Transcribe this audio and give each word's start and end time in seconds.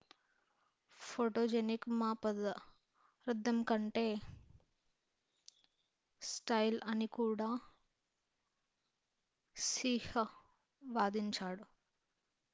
photogenic 0.99 1.85
మా 1.99 2.11
పదార్ధం 2.21 3.57
కంటే 3.63 4.05
స్టైల్ 6.21 6.79
అని 6.85 7.07
కూడా 7.17 7.49
హ్సీహ్ 9.55 10.17
వాదించాడు 10.81 11.65